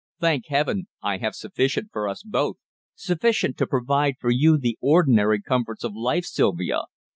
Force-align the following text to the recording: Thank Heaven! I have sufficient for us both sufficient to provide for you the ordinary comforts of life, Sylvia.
Thank 0.19 0.45
Heaven! 0.47 0.87
I 1.03 1.17
have 1.17 1.35
sufficient 1.35 1.89
for 1.93 2.09
us 2.09 2.23
both 2.23 2.55
sufficient 2.95 3.55
to 3.59 3.67
provide 3.67 4.15
for 4.19 4.31
you 4.31 4.57
the 4.57 4.79
ordinary 4.81 5.39
comforts 5.43 5.83
of 5.83 5.93
life, 5.93 6.25
Sylvia. 6.25 6.85